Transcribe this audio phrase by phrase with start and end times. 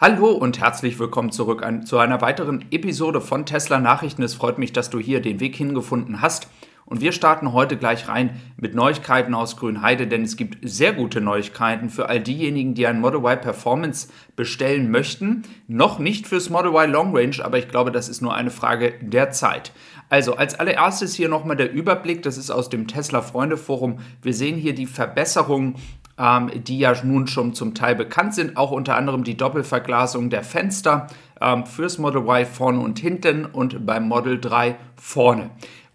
[0.00, 4.22] Hallo und herzlich willkommen zurück an, zu einer weiteren Episode von Tesla Nachrichten.
[4.22, 6.46] Es freut mich, dass du hier den Weg hingefunden hast.
[6.84, 11.20] Und wir starten heute gleich rein mit Neuigkeiten aus Grünheide, denn es gibt sehr gute
[11.20, 14.06] Neuigkeiten für all diejenigen, die ein Model Y Performance
[14.36, 15.42] bestellen möchten.
[15.66, 18.94] Noch nicht fürs Model Y Long Range, aber ich glaube, das ist nur eine Frage
[19.02, 19.72] der Zeit.
[20.10, 23.98] Also als allererstes hier nochmal der Überblick, das ist aus dem Tesla Freunde Forum.
[24.22, 25.74] Wir sehen hier die Verbesserungen
[26.18, 30.42] ähm, die ja nun schon zum Teil bekannt sind, auch unter anderem die Doppelverglasung der
[30.42, 31.06] Fenster
[31.40, 35.50] ähm, fürs Model Y vorne und hinten und beim Model 3 vorne.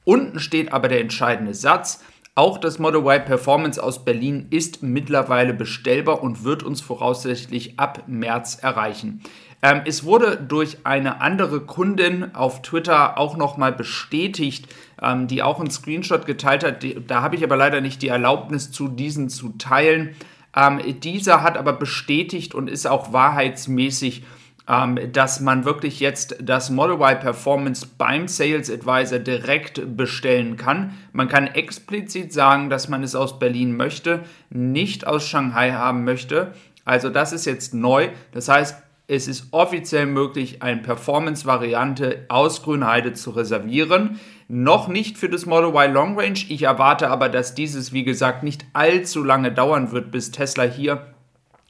[0.06, 2.04] Unten steht aber der entscheidende Satz.
[2.36, 8.06] Auch das Model Y Performance aus Berlin ist mittlerweile bestellbar und wird uns voraussichtlich ab
[8.08, 9.22] März erreichen.
[9.62, 14.68] Ähm, es wurde durch eine andere Kundin auf Twitter auch nochmal bestätigt,
[15.00, 16.82] ähm, die auch einen Screenshot geteilt hat.
[16.82, 20.16] Die, da habe ich aber leider nicht die Erlaubnis zu, diesen zu teilen.
[20.56, 24.24] Ähm, dieser hat aber bestätigt und ist auch wahrheitsmäßig,
[24.66, 30.94] dass man wirklich jetzt das Model Y Performance beim Sales Advisor direkt bestellen kann.
[31.12, 36.54] Man kann explizit sagen, dass man es aus Berlin möchte, nicht aus Shanghai haben möchte.
[36.86, 38.10] Also das ist jetzt neu.
[38.32, 44.20] Das heißt, es ist offiziell möglich, eine Performance-Variante aus Grünheide zu reservieren.
[44.48, 46.40] Noch nicht für das Model Y Long Range.
[46.48, 51.13] Ich erwarte aber, dass dieses, wie gesagt, nicht allzu lange dauern wird, bis Tesla hier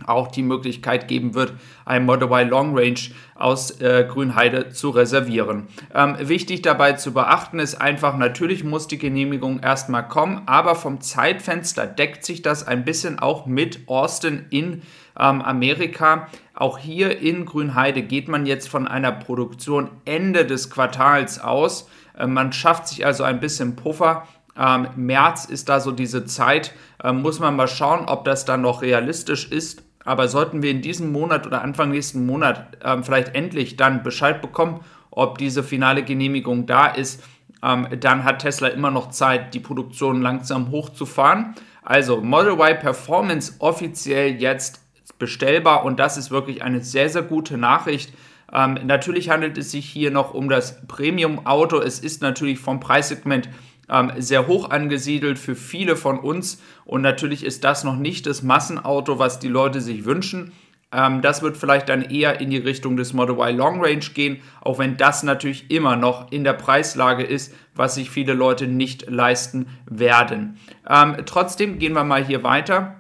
[0.06, 1.54] auch die Möglichkeit geben wird,
[1.86, 3.00] ein Model Y Long Range
[3.36, 5.68] aus äh, Grünheide zu reservieren.
[5.94, 11.02] Ähm, wichtig dabei zu beachten ist einfach, natürlich muss die Genehmigung erstmal kommen, aber vom
[11.02, 14.82] Zeitfenster deckt sich das ein bisschen auch mit Austin in
[15.20, 16.28] ähm, Amerika.
[16.54, 21.90] Auch hier in Grünheide geht man jetzt von einer Produktion Ende des Quartals aus.
[22.18, 24.28] Äh, man schafft sich also ein bisschen Puffer.
[24.58, 26.74] Ähm, März ist da so diese Zeit.
[27.04, 29.84] Ähm, muss man mal schauen, ob das dann noch realistisch ist.
[30.06, 34.42] Aber sollten wir in diesem Monat oder Anfang nächsten Monat ähm, vielleicht endlich dann Bescheid
[34.42, 37.24] bekommen, ob diese finale Genehmigung da ist,
[37.64, 41.56] ähm, dann hat Tesla immer noch Zeit, die Produktion langsam hochzufahren.
[41.84, 44.82] Also Model Y Performance offiziell jetzt
[45.20, 48.14] bestellbar und das ist wirklich eine sehr, sehr gute Nachricht.
[48.52, 51.80] Ähm, natürlich handelt es sich hier noch um das Premium-Auto.
[51.80, 53.50] Es ist natürlich vom Preissegment
[53.94, 58.42] ähm, sehr hoch angesiedelt für viele von uns und natürlich ist das noch nicht das
[58.42, 60.52] Massenauto, was die Leute sich wünschen.
[60.92, 64.42] Ähm, das wird vielleicht dann eher in die Richtung des Model Y Long Range gehen,
[64.62, 69.10] auch wenn das natürlich immer noch in der Preislage ist, was sich viele Leute nicht
[69.10, 70.58] leisten werden.
[70.90, 72.96] Ähm, trotzdem gehen wir mal hier weiter.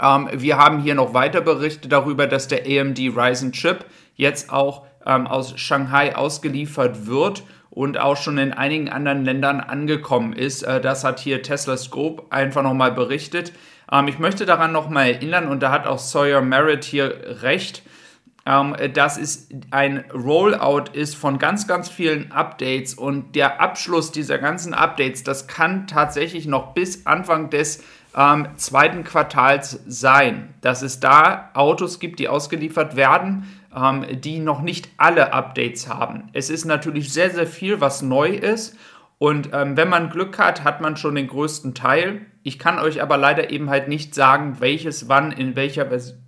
[0.00, 4.86] Ähm, wir haben hier noch weiter Berichte darüber, dass der AMD Ryzen Chip jetzt auch
[5.04, 10.62] ähm, aus Shanghai ausgeliefert wird und auch schon in einigen anderen Ländern angekommen ist.
[10.62, 13.52] Äh, das hat hier Tesla Scope einfach nochmal berichtet.
[13.90, 17.82] Ähm, ich möchte daran nochmal erinnern, und da hat auch Sawyer Merritt hier recht,
[18.44, 24.38] ähm, dass es ein Rollout ist von ganz, ganz vielen Updates und der Abschluss dieser
[24.38, 27.84] ganzen Updates, das kann tatsächlich noch bis Anfang des
[28.16, 34.60] ähm, zweiten Quartals sein, dass es da Autos gibt, die ausgeliefert werden, ähm, die noch
[34.60, 36.24] nicht alle Updates haben.
[36.32, 38.76] Es ist natürlich sehr, sehr viel, was neu ist.
[39.18, 42.26] Und ähm, wenn man Glück hat, hat man schon den größten Teil.
[42.42, 45.84] Ich kann euch aber leider eben halt nicht sagen, welches wann in welcher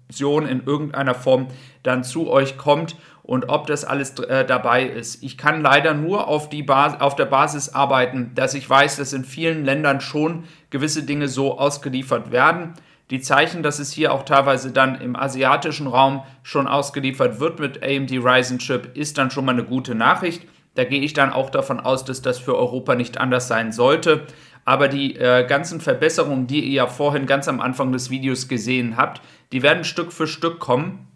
[0.08, 1.48] Version in irgendeiner Form
[1.82, 5.22] dann zu euch kommt und ob das alles äh, dabei ist.
[5.22, 9.24] Ich kann leider nur auf, die auf der Basis arbeiten, dass ich weiß, dass in
[9.24, 12.74] vielen Ländern schon gewisse Dinge so ausgeliefert werden.
[13.10, 17.82] Die Zeichen, dass es hier auch teilweise dann im asiatischen Raum schon ausgeliefert wird mit
[17.82, 20.46] AMD Ryzen Chip, ist dann schon mal eine gute Nachricht.
[20.74, 24.26] Da gehe ich dann auch davon aus, dass das für Europa nicht anders sein sollte.
[24.64, 28.96] Aber die äh, ganzen Verbesserungen, die ihr ja vorhin ganz am Anfang des Videos gesehen
[28.96, 29.20] habt,
[29.52, 31.06] die werden Stück für Stück kommen.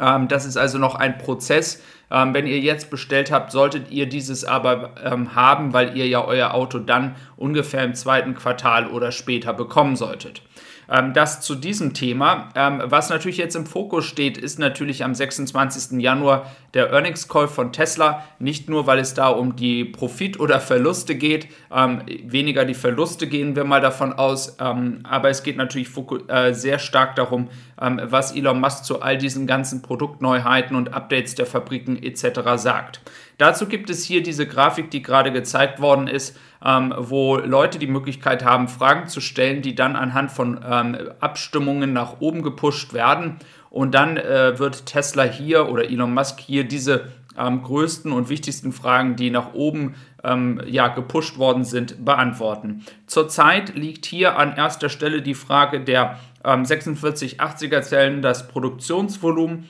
[0.00, 1.82] Ähm, das ist also noch ein Prozess.
[2.10, 6.24] Ähm, wenn ihr jetzt bestellt habt, solltet ihr dieses aber ähm, haben, weil ihr ja
[6.24, 10.42] euer Auto dann ungefähr im zweiten Quartal oder später bekommen solltet.
[10.88, 12.50] Ähm, das zu diesem Thema.
[12.54, 16.00] Ähm, was natürlich jetzt im Fokus steht, ist natürlich am 26.
[16.00, 18.24] Januar der Earnings Call von Tesla.
[18.38, 23.26] Nicht nur, weil es da um die Profit- oder Verluste geht, ähm, weniger die Verluste
[23.26, 25.88] gehen wir mal davon aus, ähm, aber es geht natürlich
[26.28, 27.48] äh, sehr stark darum,
[27.80, 32.40] ähm, was Elon Musk zu all diesen ganzen Produktneuheiten und Updates der Fabriken etc.
[32.56, 33.00] sagt.
[33.38, 37.86] Dazu gibt es hier diese Grafik, die gerade gezeigt worden ist, ähm, wo Leute die
[37.86, 43.36] Möglichkeit haben, Fragen zu stellen, die dann anhand von ähm, Abstimmungen nach oben gepusht werden.
[43.70, 48.72] Und dann äh, wird Tesla hier oder Elon Musk hier diese ähm, größten und wichtigsten
[48.72, 52.84] Fragen, die nach oben ähm, ja, gepusht worden sind, beantworten.
[53.06, 59.68] Zurzeit liegt hier an erster Stelle die Frage der ähm, 4680er Zellen, das Produktionsvolumen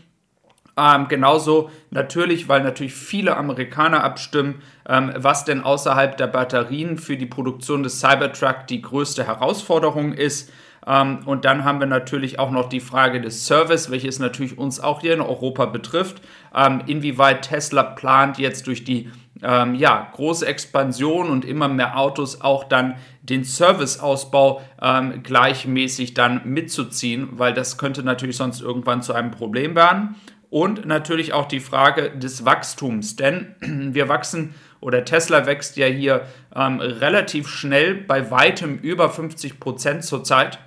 [0.76, 7.16] Ähm, genauso natürlich, weil natürlich viele Amerikaner abstimmen, ähm, was denn außerhalb der Batterien für
[7.16, 10.50] die Produktion des Cybertruck die größte Herausforderung ist.
[10.86, 14.80] Ähm, und dann haben wir natürlich auch noch die Frage des Service, welches natürlich uns
[14.80, 16.20] auch hier in Europa betrifft.
[16.54, 19.10] Ähm, inwieweit Tesla plant jetzt durch die
[19.42, 26.42] ähm, ja, große Expansion und immer mehr Autos auch dann den Serviceausbau ähm, gleichmäßig dann
[26.44, 30.16] mitzuziehen, weil das könnte natürlich sonst irgendwann zu einem Problem werden.
[30.54, 36.28] Und natürlich auch die Frage des Wachstums, denn wir wachsen oder Tesla wächst ja hier
[36.54, 40.60] ähm, relativ schnell bei weitem über 50 Prozent zurzeit.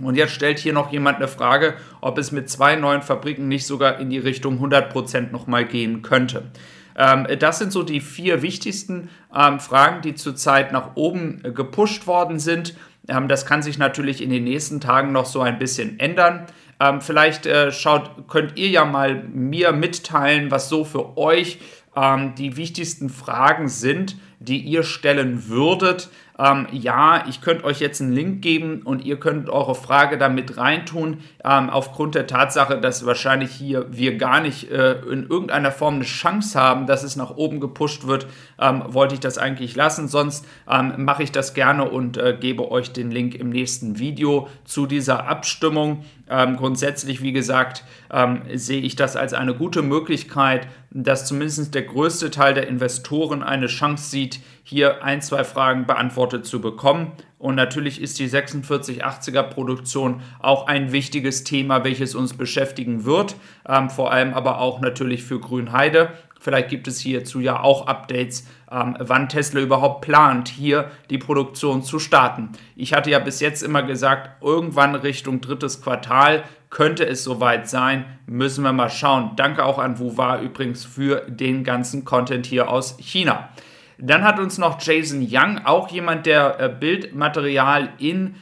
[0.00, 3.66] Und jetzt stellt hier noch jemand eine Frage, ob es mit zwei neuen Fabriken nicht
[3.66, 6.44] sogar in die Richtung 100 Prozent nochmal gehen könnte.
[6.96, 12.06] Ähm, das sind so die vier wichtigsten ähm, Fragen, die zurzeit nach oben äh, gepusht
[12.06, 12.76] worden sind.
[13.08, 16.46] Ähm, das kann sich natürlich in den nächsten Tagen noch so ein bisschen ändern.
[16.80, 21.58] Ähm, vielleicht äh, schaut, könnt ihr ja mal mir mitteilen, was so für euch
[21.96, 26.08] ähm, die wichtigsten Fragen sind, die ihr stellen würdet.
[26.38, 30.56] Ähm, ja, ich könnte euch jetzt einen Link geben und ihr könnt eure Frage damit
[30.56, 31.18] reintun.
[31.44, 36.04] Ähm, aufgrund der Tatsache, dass wahrscheinlich hier wir gar nicht äh, in irgendeiner Form eine
[36.04, 38.26] Chance haben, dass es nach oben gepusht wird,
[38.58, 40.08] ähm, wollte ich das eigentlich lassen.
[40.08, 44.48] Sonst ähm, mache ich das gerne und äh, gebe euch den Link im nächsten Video
[44.64, 46.04] zu dieser Abstimmung.
[46.30, 51.82] Ähm, grundsätzlich, wie gesagt, ähm, sehe ich das als eine gute Möglichkeit, dass zumindest der
[51.82, 57.12] größte Teil der Investoren eine Chance sieht, hier ein, zwei Fragen beantwortet zu bekommen.
[57.38, 63.34] Und natürlich ist die 4680er Produktion auch ein wichtiges Thema, welches uns beschäftigen wird,
[63.68, 66.10] ähm, vor allem aber auch natürlich für Grünheide.
[66.42, 71.82] Vielleicht gibt es hierzu ja auch Updates, ähm, wann Tesla überhaupt plant, hier die Produktion
[71.82, 72.48] zu starten.
[72.74, 78.06] Ich hatte ja bis jetzt immer gesagt, irgendwann Richtung drittes Quartal könnte es soweit sein.
[78.26, 79.32] Müssen wir mal schauen.
[79.36, 83.50] Danke auch an Wuwa übrigens für den ganzen Content hier aus China.
[83.98, 88.36] Dann hat uns noch Jason Young, auch jemand, der äh, Bildmaterial in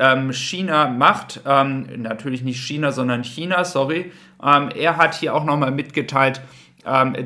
[0.00, 1.40] ähm, China macht.
[1.46, 4.10] Ähm, natürlich nicht China, sondern China, sorry.
[4.42, 6.40] Ähm, er hat hier auch nochmal mitgeteilt,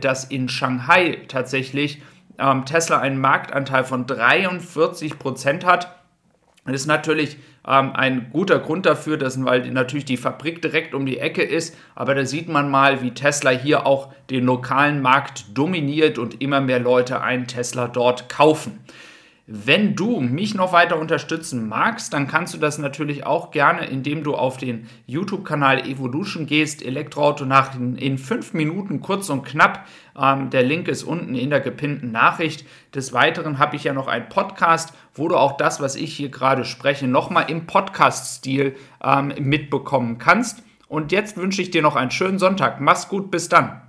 [0.00, 2.00] dass in Shanghai tatsächlich
[2.38, 5.96] ähm, Tesla einen Marktanteil von 43 Prozent hat.
[6.64, 11.06] Das ist natürlich ähm, ein guter Grund dafür, dass, weil natürlich die Fabrik direkt um
[11.06, 11.76] die Ecke ist.
[11.94, 16.60] Aber da sieht man mal, wie Tesla hier auch den lokalen Markt dominiert und immer
[16.60, 18.80] mehr Leute einen Tesla dort kaufen.
[19.50, 24.22] Wenn du mich noch weiter unterstützen magst, dann kannst du das natürlich auch gerne, indem
[24.22, 29.86] du auf den YouTube-Kanal Evolution gehst, Elektroauto-Nachrichten in fünf Minuten kurz und knapp.
[30.20, 32.66] Ähm, der Link ist unten in der gepinnten Nachricht.
[32.94, 36.28] Des Weiteren habe ich ja noch einen Podcast, wo du auch das, was ich hier
[36.28, 40.62] gerade spreche, nochmal im Podcast-Stil ähm, mitbekommen kannst.
[40.88, 42.82] Und jetzt wünsche ich dir noch einen schönen Sonntag.
[42.82, 43.87] Mach's gut, bis dann.